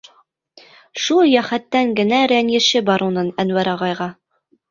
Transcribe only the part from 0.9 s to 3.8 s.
Шул йәһәттән генә рәнйеше бар уның Әнүәр